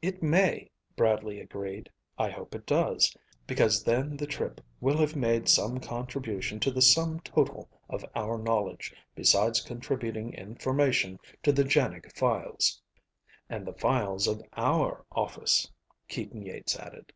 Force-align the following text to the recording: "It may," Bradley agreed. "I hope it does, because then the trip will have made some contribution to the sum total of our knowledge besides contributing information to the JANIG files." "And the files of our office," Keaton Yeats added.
"It 0.00 0.22
may," 0.22 0.70
Bradley 0.96 1.40
agreed. 1.40 1.90
"I 2.16 2.30
hope 2.30 2.54
it 2.54 2.64
does, 2.64 3.14
because 3.46 3.84
then 3.84 4.16
the 4.16 4.26
trip 4.26 4.62
will 4.80 4.96
have 4.96 5.14
made 5.14 5.46
some 5.46 5.78
contribution 5.78 6.58
to 6.60 6.70
the 6.70 6.80
sum 6.80 7.20
total 7.20 7.68
of 7.86 8.02
our 8.14 8.38
knowledge 8.38 8.94
besides 9.14 9.60
contributing 9.60 10.32
information 10.32 11.20
to 11.42 11.52
the 11.52 11.64
JANIG 11.64 12.10
files." 12.16 12.80
"And 13.50 13.66
the 13.66 13.74
files 13.74 14.26
of 14.26 14.42
our 14.54 15.04
office," 15.12 15.70
Keaton 16.08 16.46
Yeats 16.46 16.74
added. 16.74 17.12